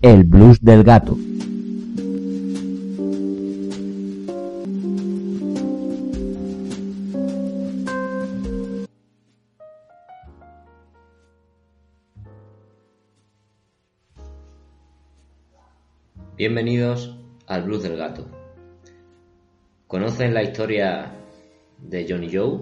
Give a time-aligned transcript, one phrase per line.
[0.00, 1.18] El blues del gato.
[16.36, 17.18] Bienvenidos
[17.48, 18.28] al Blues del Gato.
[19.88, 21.10] ¿Conocen la historia
[21.78, 22.60] de Johnny Joe?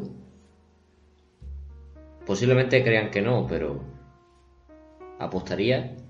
[2.24, 3.82] Posiblemente crean que no, pero
[5.18, 6.05] apostaría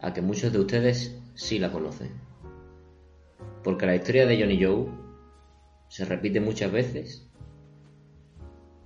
[0.00, 2.12] a que muchos de ustedes sí la conocen.
[3.62, 4.86] Porque la historia de Johnny Joe
[5.88, 7.28] se repite muchas veces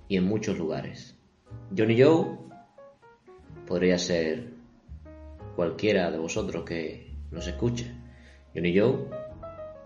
[0.07, 1.17] y en muchos lugares.
[1.75, 2.37] Johnny Joe
[3.67, 4.49] podría ser
[5.55, 7.91] cualquiera de vosotros que nos escuche.
[8.53, 9.07] Johnny Joe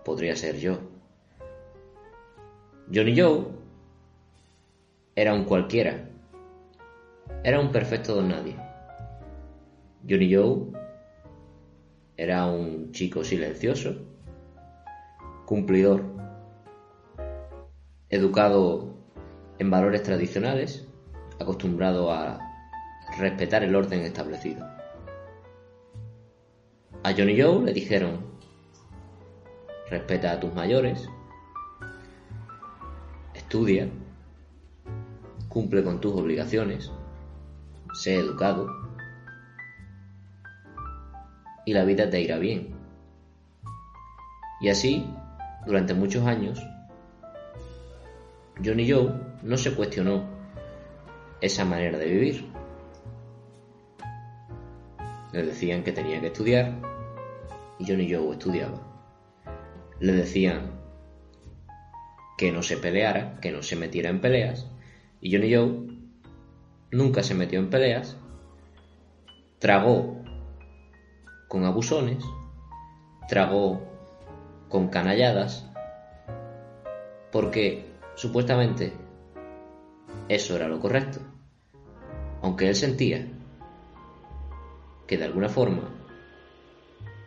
[0.04, 0.78] podría ser yo.
[2.92, 3.46] Johnny Joe
[5.14, 6.08] era un cualquiera.
[7.42, 8.56] Era un perfecto don nadie.
[10.08, 10.75] Johnny Joe
[12.16, 13.96] era un chico silencioso,
[15.44, 16.02] cumplidor,
[18.08, 18.94] educado
[19.58, 20.86] en valores tradicionales,
[21.38, 22.40] acostumbrado a
[23.18, 24.66] respetar el orden establecido.
[27.02, 28.24] A Johnny Joe le dijeron,
[29.90, 31.08] respeta a tus mayores,
[33.34, 33.88] estudia,
[35.48, 36.90] cumple con tus obligaciones,
[38.02, 38.85] sé educado
[41.66, 42.68] y la vida te irá bien.
[44.60, 45.04] Y así,
[45.66, 46.64] durante muchos años,
[48.64, 50.24] Johnny Joe no se cuestionó
[51.42, 52.46] esa manera de vivir.
[55.32, 56.72] Le decían que tenía que estudiar
[57.78, 58.80] y Johnny Joe estudiaba.
[60.00, 60.70] Le decían
[62.38, 64.70] que no se peleara, que no se metiera en peleas
[65.20, 65.86] y Johnny Joe
[66.92, 68.16] nunca se metió en peleas,
[69.58, 70.15] tragó
[71.48, 72.24] con abusones,
[73.28, 73.80] tragó
[74.68, 75.68] con canalladas,
[77.32, 78.92] porque supuestamente
[80.28, 81.20] eso era lo correcto,
[82.42, 83.28] aunque él sentía
[85.06, 85.88] que de alguna forma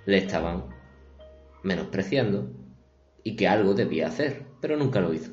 [0.05, 0.65] le estaban
[1.63, 2.49] menospreciando
[3.23, 5.31] y que algo debía hacer, pero nunca lo hizo.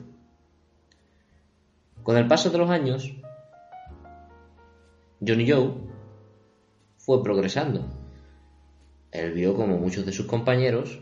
[2.03, 3.12] Con el paso de los años,
[5.27, 5.72] Johnny Joe
[6.99, 7.84] fue progresando.
[9.16, 11.00] Él vio como muchos de sus compañeros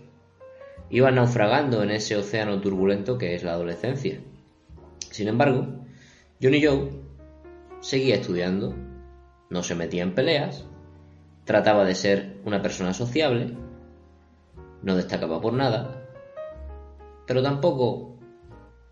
[0.89, 4.21] iban naufragando en ese océano turbulento que es la adolescencia.
[5.11, 5.67] Sin embargo,
[6.41, 6.91] Johnny Joe
[7.81, 8.75] seguía estudiando,
[9.51, 10.65] no se metía en peleas,
[11.45, 13.57] trataba de ser una persona sociable,
[14.83, 16.09] no destacaba por nada,
[17.27, 18.17] pero tampoco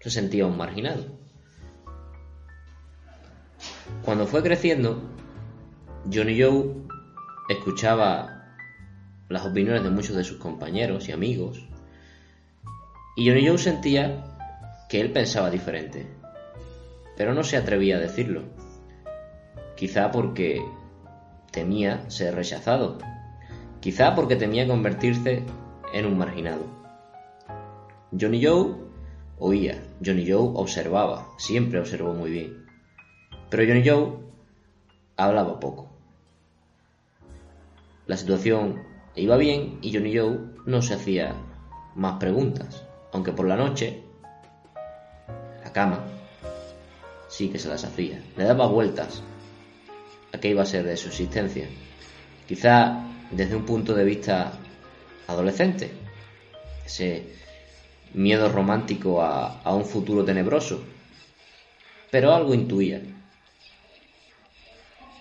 [0.00, 1.04] se sentía un marginado.
[4.04, 5.00] Cuando fue creciendo,
[6.12, 6.74] Johnny Joe
[7.48, 8.41] escuchaba
[9.32, 11.64] las opiniones de muchos de sus compañeros y amigos,
[13.16, 14.24] y Johnny Joe sentía
[14.88, 16.06] que él pensaba diferente,
[17.16, 18.42] pero no se atrevía a decirlo,
[19.76, 20.62] quizá porque
[21.50, 22.98] temía ser rechazado,
[23.80, 25.42] quizá porque temía convertirse
[25.92, 26.64] en un marginado.
[28.18, 28.74] Johnny Joe
[29.38, 32.66] oía, Johnny Joe observaba, siempre observó muy bien.
[33.50, 34.18] Pero Johnny Joe
[35.16, 35.90] hablaba poco.
[38.06, 41.34] La situación iba bien y Johnny Joe no se hacía
[41.94, 44.02] más preguntas, aunque por la noche,
[45.62, 46.04] la cama,
[47.28, 48.22] sí que se las hacía.
[48.36, 49.22] Le daba vueltas
[50.32, 51.68] a qué iba a ser de su existencia.
[52.46, 54.52] Quizá desde un punto de vista
[55.26, 55.90] adolescente,
[56.84, 57.26] ese
[58.14, 60.82] miedo romántico a un futuro tenebroso,
[62.10, 63.00] pero algo intuía.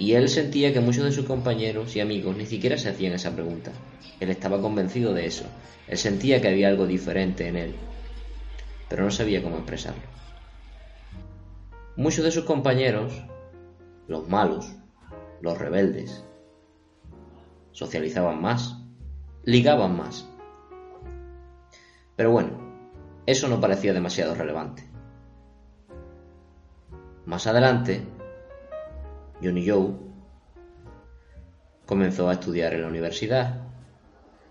[0.01, 3.35] Y él sentía que muchos de sus compañeros y amigos ni siquiera se hacían esa
[3.35, 3.71] pregunta.
[4.19, 5.45] Él estaba convencido de eso.
[5.87, 7.75] Él sentía que había algo diferente en él,
[8.89, 10.01] pero no sabía cómo expresarlo.
[11.97, 13.13] Muchos de sus compañeros,
[14.07, 14.73] los malos,
[15.39, 16.25] los rebeldes,
[17.71, 18.77] socializaban más,
[19.43, 20.27] ligaban más.
[22.15, 22.59] Pero bueno,
[23.27, 24.83] eso no parecía demasiado relevante.
[27.27, 28.03] Más adelante,
[29.41, 29.93] Johnny Joe
[31.85, 33.63] comenzó a estudiar en la universidad.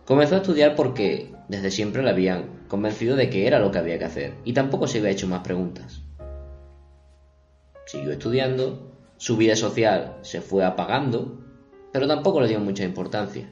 [0.04, 3.98] Comenzó a estudiar porque desde siempre le habían convencido de que era lo que había
[3.98, 6.02] que hacer y tampoco se había hecho más preguntas.
[7.86, 11.40] Siguió estudiando, su vida social se fue apagando,
[11.92, 13.50] pero tampoco le dio mucha importancia.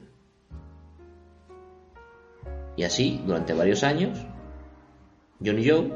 [2.75, 4.25] Y así, durante varios años,
[5.43, 5.93] Johnny Joe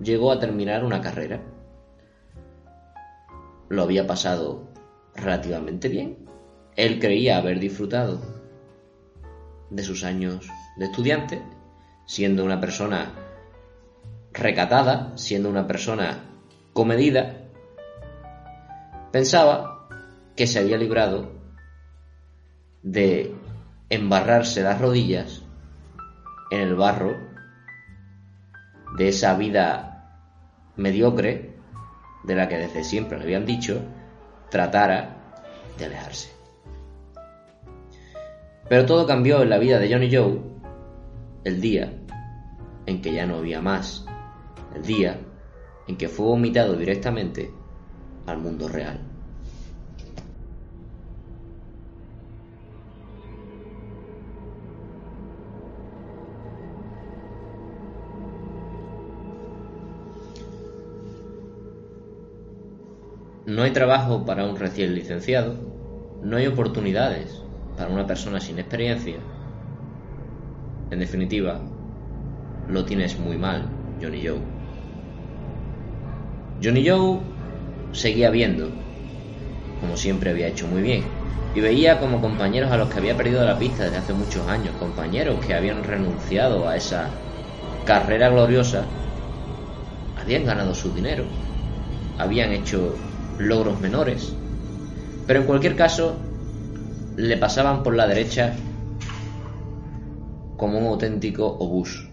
[0.00, 1.40] llegó a terminar una carrera.
[3.72, 4.68] Lo había pasado
[5.14, 6.26] relativamente bien.
[6.76, 8.20] Él creía haber disfrutado
[9.70, 10.46] de sus años
[10.76, 11.40] de estudiante,
[12.04, 13.14] siendo una persona
[14.34, 16.18] recatada, siendo una persona
[16.74, 17.48] comedida,
[19.10, 19.88] pensaba
[20.36, 21.32] que se había librado
[22.82, 23.34] de
[23.88, 25.44] embarrarse las rodillas
[26.50, 27.16] en el barro
[28.98, 30.20] de esa vida
[30.76, 31.51] mediocre
[32.24, 33.82] de la que desde siempre le habían dicho
[34.50, 35.34] tratara
[35.78, 36.30] de alejarse.
[38.68, 40.40] Pero todo cambió en la vida de Johnny Joe
[41.44, 41.92] el día
[42.86, 44.06] en que ya no había más,
[44.74, 45.18] el día
[45.86, 47.50] en que fue vomitado directamente
[48.26, 49.11] al mundo real.
[63.52, 65.54] No hay trabajo para un recién licenciado,
[66.22, 67.38] no hay oportunidades
[67.76, 69.16] para una persona sin experiencia.
[70.90, 71.60] En definitiva,
[72.70, 73.68] lo tienes muy mal,
[74.00, 74.40] Johnny Joe.
[76.62, 77.20] Johnny Joe
[77.92, 78.70] seguía viendo,
[79.82, 81.04] como siempre había hecho muy bien,
[81.54, 84.74] y veía como compañeros a los que había perdido la pista desde hace muchos años,
[84.78, 87.10] compañeros que habían renunciado a esa
[87.84, 88.86] carrera gloriosa,
[90.16, 91.26] habían ganado su dinero,
[92.16, 92.94] habían hecho
[93.42, 94.34] logros menores,
[95.26, 96.16] pero en cualquier caso
[97.16, 98.54] le pasaban por la derecha
[100.56, 102.08] como un auténtico obús.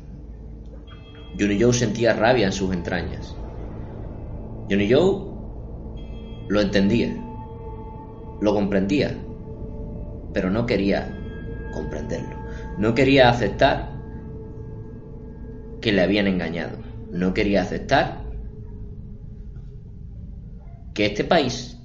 [1.39, 3.35] Johnny Joe sentía rabia en sus entrañas.
[4.69, 5.29] Johnny Joe
[6.49, 7.15] lo entendía,
[8.41, 9.15] lo comprendía,
[10.33, 11.15] pero no quería
[11.73, 12.35] comprenderlo.
[12.77, 13.89] No quería aceptar
[15.81, 16.77] que le habían engañado.
[17.11, 18.28] No quería aceptar
[20.93, 21.77] que este país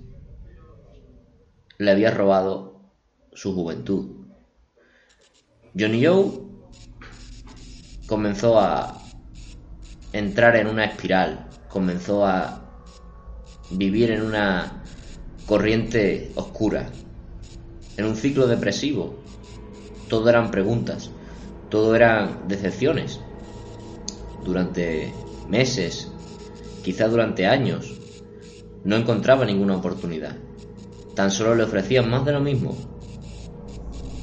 [1.78, 2.80] le había robado
[3.32, 4.26] su juventud.
[5.78, 6.30] Johnny Joe
[8.06, 9.00] comenzó a
[10.12, 12.64] entrar en una espiral, comenzó a
[13.70, 14.84] vivir en una
[15.46, 16.90] corriente oscura,
[17.96, 19.16] en un ciclo depresivo.
[20.08, 21.10] Todo eran preguntas,
[21.70, 23.20] todo eran decepciones.
[24.44, 25.12] Durante
[25.48, 26.12] meses,
[26.84, 27.93] quizá durante años,
[28.84, 30.36] no encontraba ninguna oportunidad.
[31.14, 32.76] Tan solo le ofrecían más de lo mismo.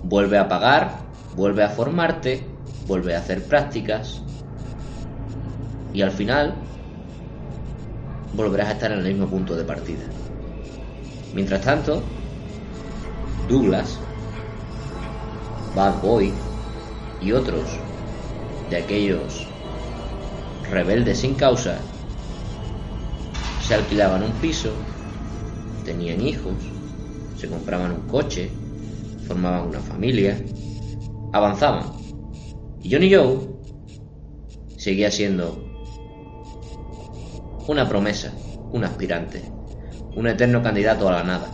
[0.04, 1.00] Vuelve a pagar,
[1.36, 2.46] vuelve a formarte,
[2.88, 4.22] vuelve a hacer prácticas
[5.94, 6.56] y al final
[8.34, 10.04] volverás a estar en el mismo punto de partida.
[11.34, 12.02] Mientras tanto,
[13.48, 14.00] Douglas,
[15.76, 16.34] Bad Boy
[17.22, 17.64] y otros
[18.70, 19.48] de aquellos
[20.70, 21.80] rebeldes sin causa
[23.72, 24.74] se alquilaban un piso,
[25.86, 26.52] tenían hijos,
[27.38, 28.50] se compraban un coche,
[29.26, 30.38] formaban una familia,
[31.32, 31.86] avanzaban.
[32.84, 33.48] Y Johnny Joe
[34.76, 35.64] seguía siendo
[37.66, 38.34] una promesa,
[38.74, 39.42] un aspirante,
[40.18, 41.50] un eterno candidato a la nada.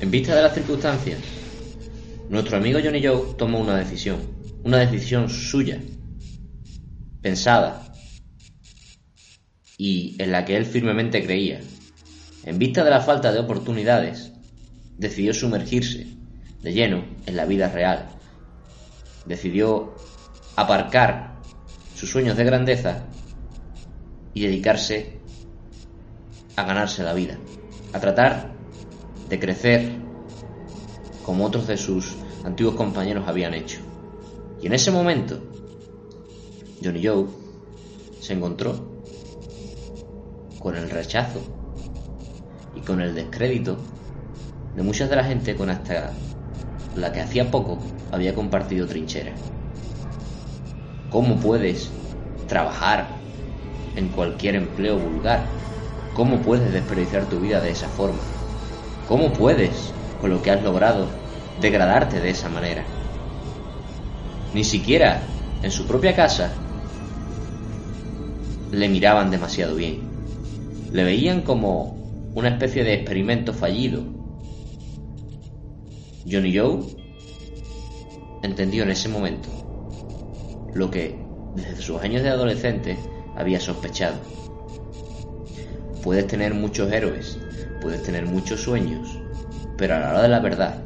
[0.00, 1.18] En vista de las circunstancias,
[2.30, 4.33] nuestro amigo Johnny Joe tomó una decisión,
[4.64, 5.78] una decisión suya,
[7.20, 7.84] pensada,
[9.76, 11.60] y en la que él firmemente creía.
[12.44, 14.32] En vista de la falta de oportunidades,
[14.96, 16.06] decidió sumergirse
[16.62, 18.08] de lleno en la vida real,
[19.26, 19.94] decidió
[20.56, 21.40] aparcar
[21.94, 23.04] sus sueños de grandeza
[24.32, 25.18] y dedicarse
[26.56, 27.36] a ganarse la vida,
[27.92, 28.54] a tratar
[29.28, 29.92] de crecer
[31.22, 33.83] como otros de sus antiguos compañeros habían hecho.
[34.64, 35.38] Y en ese momento,
[36.82, 37.26] Johnny Joe
[38.18, 38.74] se encontró
[40.58, 41.38] con el rechazo
[42.74, 43.76] y con el descrédito
[44.74, 46.14] de muchas de la gente con hasta
[46.96, 47.78] la que hacía poco
[48.10, 49.34] había compartido trinchera.
[51.10, 51.90] ¿Cómo puedes
[52.48, 53.06] trabajar
[53.96, 55.46] en cualquier empleo vulgar?
[56.14, 58.20] ¿Cómo puedes desperdiciar tu vida de esa forma?
[59.08, 59.92] ¿Cómo puedes,
[60.22, 61.06] con lo que has logrado,
[61.60, 62.93] degradarte de esa manera?
[64.54, 65.20] Ni siquiera
[65.62, 66.52] en su propia casa
[68.70, 70.00] le miraban demasiado bien.
[70.92, 74.02] Le veían como una especie de experimento fallido
[76.30, 76.80] Johnny Joe
[78.42, 79.48] entendió en ese momento
[80.74, 81.22] lo que
[81.54, 82.98] desde sus años de adolescente
[83.36, 84.16] había sospechado.
[86.02, 87.38] Puedes tener muchos héroes,
[87.82, 89.18] puedes tener muchos sueños,
[89.76, 90.82] pero a la hora de la verdad,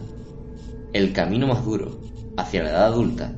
[0.93, 2.01] el camino más duro
[2.37, 3.33] hacia la edad adulta,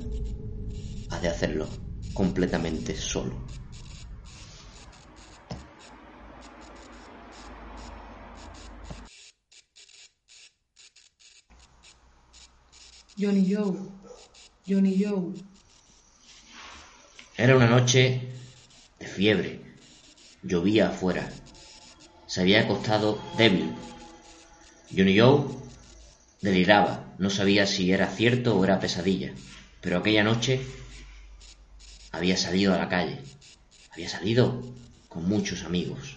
[1.22, 1.68] de hacerlo
[2.14, 3.34] completamente solo.
[13.18, 13.76] Johnny Joe,
[14.66, 15.34] Johnny Joe.
[17.36, 18.32] Era una noche
[18.98, 19.60] de fiebre.
[20.42, 21.30] Llovía afuera.
[22.26, 23.74] Se había acostado débil.
[24.96, 25.48] Johnny Joe
[26.40, 27.14] deliraba.
[27.18, 29.34] No sabía si era cierto o era pesadilla.
[29.82, 30.60] Pero aquella noche
[32.12, 33.18] había salido a la calle.
[33.92, 34.62] Había salido
[35.08, 36.16] con muchos amigos.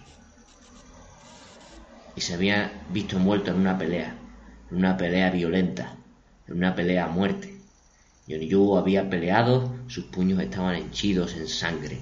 [2.16, 4.16] Y se había visto envuelto en una pelea.
[4.70, 5.96] En una pelea violenta.
[6.48, 7.54] En una pelea a muerte.
[8.28, 12.00] Joe había peleado, sus puños estaban henchidos en sangre.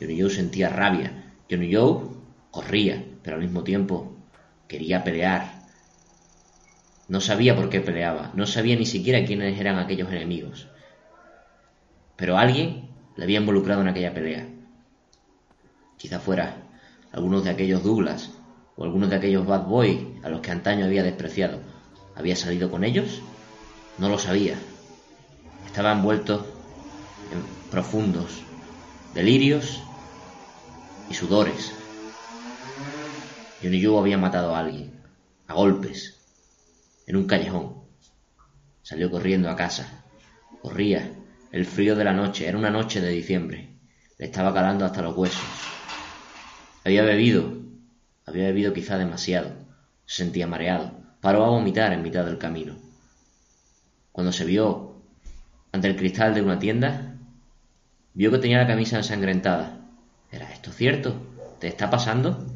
[0.00, 1.34] Joe sentía rabia.
[1.50, 2.08] Joe
[2.50, 4.16] corría, pero al mismo tiempo
[4.68, 5.60] quería pelear.
[7.08, 10.68] No sabía por qué peleaba, no sabía ni siquiera quiénes eran aquellos enemigos.
[12.16, 12.89] Pero alguien
[13.20, 14.48] le había involucrado en aquella pelea.
[15.98, 16.56] Quizá fuera
[17.12, 18.30] algunos de aquellos Douglas
[18.76, 21.60] o algunos de aquellos Bad Boys a los que antaño había despreciado.
[22.16, 23.20] ¿Había salido con ellos?
[23.98, 24.54] No lo sabía.
[25.66, 26.46] Estaba envuelto
[27.30, 28.40] en profundos
[29.12, 29.82] delirios
[31.10, 31.74] y sudores.
[33.62, 34.98] Johnny Joe había matado a alguien,
[35.46, 36.18] a golpes,
[37.06, 37.82] en un callejón.
[38.80, 40.04] Salió corriendo a casa.
[40.62, 41.19] Corría.
[41.52, 42.46] El frío de la noche.
[42.46, 43.68] Era una noche de diciembre.
[44.18, 45.40] Le estaba calando hasta los huesos.
[46.84, 47.58] Había bebido.
[48.26, 49.52] Había bebido quizá demasiado.
[50.06, 50.92] Se sentía mareado.
[51.20, 52.76] Paró a vomitar en mitad del camino.
[54.12, 55.02] Cuando se vio
[55.72, 57.16] ante el cristal de una tienda,
[58.14, 59.80] vio que tenía la camisa ensangrentada.
[60.30, 61.14] ¿Era esto cierto?
[61.58, 62.46] ¿Te está pasando?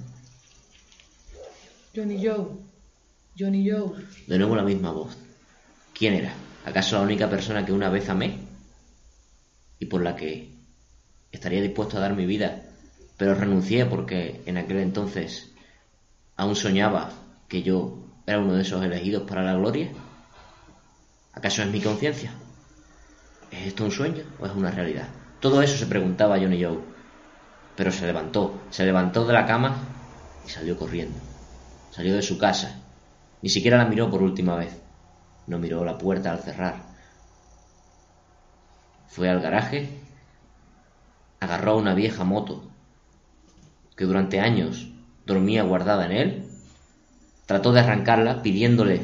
[1.95, 2.49] Johnny Joe,
[3.39, 4.05] Johnny Joe.
[4.27, 5.17] De nuevo la misma voz.
[5.93, 6.33] ¿Quién era?
[6.65, 8.39] ¿Acaso la única persona que una vez amé?
[9.85, 10.49] Y por la que
[11.31, 12.63] estaría dispuesto a dar mi vida,
[13.19, 15.53] pero renuncié porque en aquel entonces
[16.37, 17.13] aún soñaba
[17.49, 19.91] que yo era uno de esos elegidos para la gloria?
[21.35, 22.33] ¿Acaso es mi conciencia?
[23.51, 25.09] ¿Es esto un sueño o es una realidad?
[25.39, 26.79] Todo eso se preguntaba Johnny Joe.
[27.77, 29.77] Pero se levantó, se levantó de la cama
[30.47, 31.19] y salió corriendo.
[31.91, 32.81] Salió de su casa.
[33.43, 34.81] Ni siquiera la miró por última vez.
[35.47, 36.94] No miró la puerta al cerrar.
[39.15, 39.89] Fue al garaje,
[41.39, 42.65] agarró una vieja moto
[43.97, 44.89] que durante años
[45.25, 46.45] dormía guardada en él,
[47.47, 49.03] trató de arrancarla pidiéndole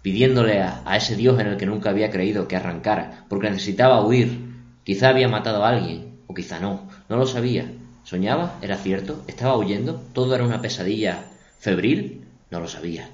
[0.00, 4.02] pidiéndole a, a, ese Dios en el que nunca había creído que arrancara, porque necesitaba
[4.02, 4.50] huir.
[4.82, 7.70] Quizá había matado a alguien, o quizá no, no lo sabía.
[8.04, 8.56] ¿Soñaba?
[8.62, 9.24] ¿Era cierto?
[9.26, 10.02] ¿Estaba huyendo?
[10.14, 11.26] ¿Todo era una pesadilla
[11.58, 12.24] febril?
[12.50, 13.10] No lo sabía.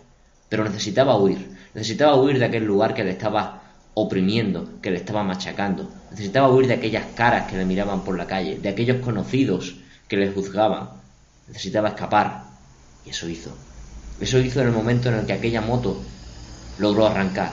[0.48, 3.57] Pero necesitaba huir, necesitaba huir de aquel lugar que le estaba
[4.00, 5.90] oprimiendo, que le estaba machacando.
[6.10, 9.76] Necesitaba huir de aquellas caras que le miraban por la calle, de aquellos conocidos
[10.08, 10.90] que le juzgaban.
[11.46, 12.44] Necesitaba escapar.
[13.04, 13.56] Y eso hizo.
[14.20, 16.02] Eso hizo en el momento en el que aquella moto
[16.78, 17.52] logró arrancar.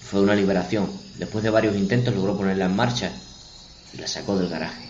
[0.00, 0.90] Fue una liberación.
[1.18, 3.12] Después de varios intentos logró ponerla en marcha
[3.92, 4.88] y la sacó del garaje.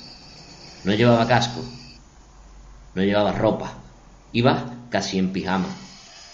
[0.84, 1.60] No llevaba casco,
[2.94, 3.74] no llevaba ropa,
[4.32, 5.68] iba casi en pijama,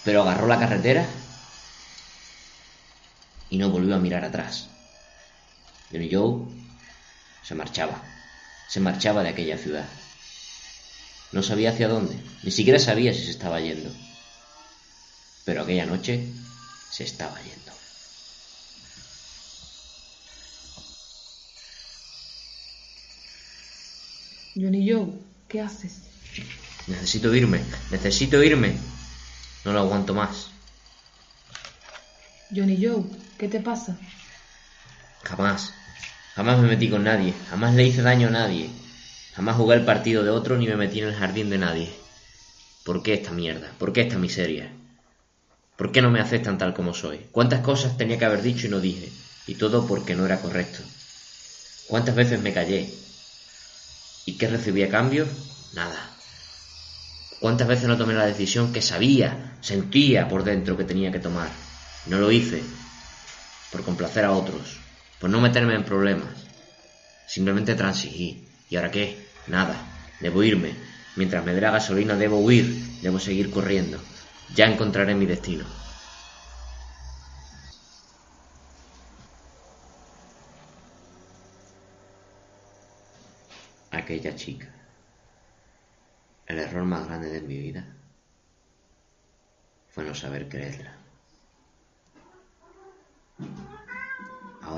[0.03, 1.05] pero agarró la carretera
[3.49, 4.67] y no volvió a mirar atrás.
[5.91, 6.45] Johnny Joe
[7.43, 8.03] se marchaba,
[8.67, 9.87] se marchaba de aquella ciudad.
[11.31, 13.91] No sabía hacia dónde, ni siquiera sabía si se estaba yendo.
[15.45, 16.27] Pero aquella noche
[16.91, 17.71] se estaba yendo.
[24.55, 25.07] Johnny Joe,
[25.47, 26.01] ¿qué haces?
[26.87, 28.77] Necesito irme, necesito irme.
[29.63, 30.49] No lo aguanto más.
[32.51, 33.03] Johnny Joe,
[33.37, 33.97] ¿qué te pasa?
[35.23, 35.61] Jamás,
[36.35, 38.73] jamás me metí con nadie, jamás le hice daño a nadie,
[39.31, 42.03] jamás jugué el partido de otro ni me metí en el jardín de nadie.
[42.83, 43.75] ¿Por qué esta mierda?
[43.79, 44.73] ¿Por qué esta miseria?
[45.77, 47.27] ¿Por qué no me aceptan tal como soy?
[47.31, 49.13] ¿Cuántas cosas tenía que haber dicho y no dije?
[49.45, 50.83] Y todo porque no era correcto.
[51.85, 53.05] ¿Cuántas veces me callé?
[54.25, 55.27] ¿Y qué recibí a cambio?
[55.73, 56.17] Nada.
[57.39, 61.68] ¿Cuántas veces no tomé la decisión que sabía, sentía por dentro que tenía que tomar?
[62.05, 62.63] No lo hice
[63.71, 64.79] por complacer a otros,
[65.19, 66.47] por no meterme en problemas.
[67.27, 68.47] Simplemente transigí.
[68.69, 69.27] ¿Y ahora qué?
[69.47, 69.75] Nada.
[70.19, 70.73] Debo irme.
[71.15, 72.65] Mientras me dé la gasolina debo huir,
[73.01, 73.99] debo seguir corriendo.
[74.55, 75.65] Ya encontraré mi destino.
[83.91, 84.67] Aquella chica.
[86.47, 87.85] El error más grande de mi vida
[89.89, 90.98] fue no saber creerla.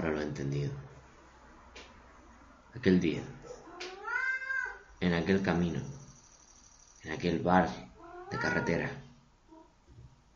[0.01, 0.72] Ahora lo he entendido.
[2.74, 3.22] Aquel día,
[5.00, 5.79] en aquel camino,
[7.03, 7.70] en aquel bar
[8.31, 8.89] de carretera,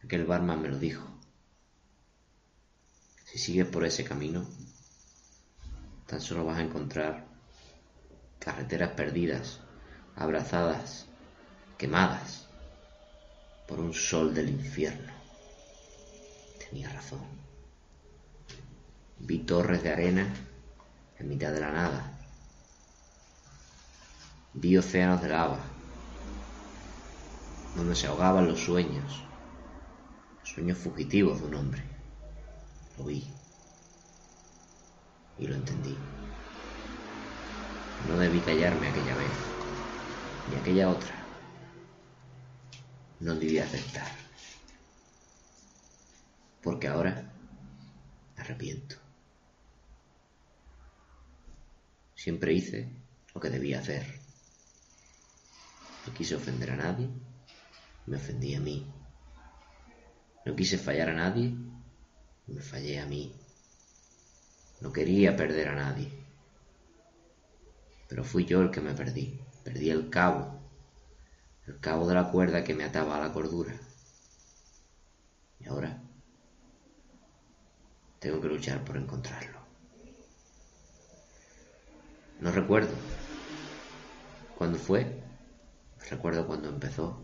[0.04, 1.08] aquel barman me lo dijo.
[3.24, 4.46] Si sigues por ese camino,
[6.06, 7.26] tan solo vas a encontrar
[8.38, 9.62] carreteras perdidas,
[10.16, 11.08] abrazadas,
[11.80, 12.48] quemadas
[13.68, 15.12] por un sol del infierno.
[16.60, 17.55] Tenía razón.
[19.20, 20.28] Vi torres de arena
[21.18, 22.12] en mitad de la nada.
[24.54, 25.60] Vi océanos de lava,
[27.76, 29.24] donde se ahogaban los sueños,
[30.44, 31.84] sueños fugitivos de un hombre.
[32.98, 33.28] Lo vi
[35.38, 35.98] y lo entendí.
[38.08, 39.38] No debí callarme aquella vez,
[40.50, 41.16] ni aquella otra.
[43.20, 44.12] No debí aceptar.
[46.62, 47.32] Porque ahora
[48.38, 49.05] arrepiento.
[52.26, 52.90] Siempre hice
[53.36, 54.04] lo que debía hacer.
[56.08, 57.08] No quise ofender a nadie,
[58.08, 58.92] me ofendí a mí.
[60.44, 61.56] No quise fallar a nadie,
[62.48, 63.32] me fallé a mí.
[64.82, 66.12] No quería perder a nadie.
[68.10, 69.40] Pero fui yo el que me perdí.
[69.64, 70.60] Perdí el cabo.
[71.68, 73.80] El cabo de la cuerda que me ataba a la cordura.
[75.60, 76.02] Y ahora
[78.18, 79.65] tengo que luchar por encontrarlo.
[82.40, 82.94] No recuerdo
[84.58, 85.24] cuándo fue,
[86.10, 87.22] recuerdo cuándo empezó,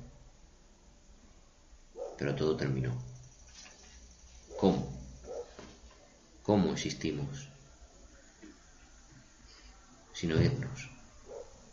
[2.18, 2.94] pero todo terminó.
[4.58, 4.90] ¿Cómo?
[6.44, 7.50] ¿Cómo existimos?
[10.14, 10.90] Sin oírnos,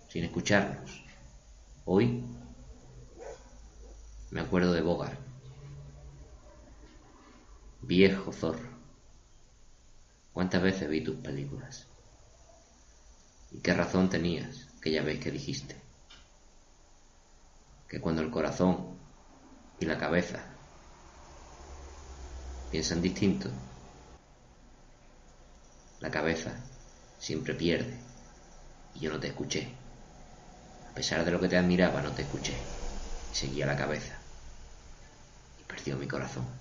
[0.08, 1.04] sin escucharnos.
[1.84, 2.24] Hoy
[4.30, 5.18] me acuerdo de Bogart,
[7.82, 8.68] viejo zorro.
[10.32, 11.86] ¿Cuántas veces vi tus películas?
[13.50, 15.74] ¿Y qué razón tenías aquella vez que dijiste?
[17.88, 18.98] Que cuando el corazón
[19.80, 20.44] y la cabeza
[22.70, 23.50] piensan distinto,
[26.00, 26.64] la cabeza
[27.18, 27.98] siempre pierde
[28.94, 29.68] y yo no te escuché.
[30.90, 32.56] A pesar de lo que te admiraba, no te escuché.
[33.30, 34.18] Seguía la cabeza
[35.58, 36.57] y perdió mi corazón.